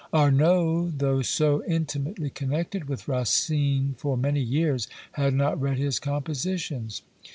Arnauld, 0.11 0.97
though 0.97 1.21
so 1.21 1.63
intimately 1.65 2.31
connected 2.31 2.89
with 2.89 3.07
Racine 3.07 3.93
for 3.99 4.17
many 4.17 4.41
years, 4.41 4.87
had 5.11 5.35
not 5.35 5.61
read 5.61 5.77
his 5.77 5.99
compositions. 5.99 7.03